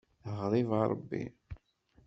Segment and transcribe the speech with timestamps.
[0.23, 1.23] D aɣrib a Ṛebbi.